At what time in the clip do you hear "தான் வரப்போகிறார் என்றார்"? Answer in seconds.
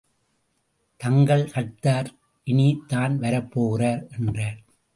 2.87-4.59